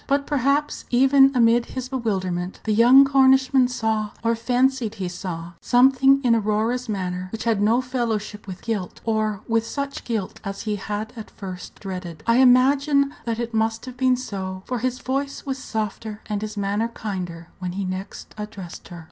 [0.07, 6.21] But perhaps, even amid his bewilderment, the young Cornishman saw, or fancied he saw, something
[6.23, 10.77] in Aurora's manner which had no fellowship with guilt, or with such guilt as he
[10.77, 12.23] had at first dreaded.
[12.25, 16.57] I imagine that it must have been so, for his voice was softer and his
[16.57, 18.99] manner kinder when he next addressed her.